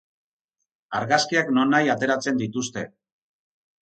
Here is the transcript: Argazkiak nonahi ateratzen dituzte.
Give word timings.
Argazkiak 0.99 1.51
nonahi 1.57 1.91
ateratzen 1.97 2.39
dituzte. 2.43 2.87